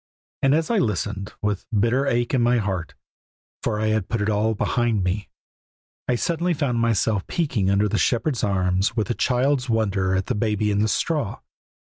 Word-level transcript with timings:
And 0.41 0.55
as 0.55 0.71
I 0.71 0.79
listened, 0.79 1.33
with 1.43 1.67
a 1.71 1.75
bitter 1.75 2.07
ache 2.07 2.33
in 2.33 2.41
my 2.41 2.57
heart 2.57 2.95
for 3.61 3.79
I 3.79 3.89
had 3.89 4.09
put 4.09 4.19
it 4.19 4.31
all 4.31 4.55
behind 4.55 5.03
me 5.03 5.29
I 6.07 6.15
suddenly 6.15 6.55
found 6.55 6.79
myself 6.79 7.27
peeking 7.27 7.69
under 7.69 7.87
the 7.87 7.99
shepherds' 7.99 8.43
arms 8.43 8.95
with 8.97 9.11
a 9.11 9.13
child's 9.13 9.69
wonder 9.69 10.15
at 10.15 10.25
the 10.25 10.33
Baby 10.33 10.71
in 10.71 10.79
the 10.79 10.87
straw. 10.87 11.41